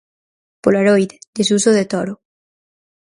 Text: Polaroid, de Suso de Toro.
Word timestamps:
Polaroid, 0.63 1.11
de 1.35 1.43
Suso 1.49 1.69
de 1.77 1.85
Toro. 1.91 2.13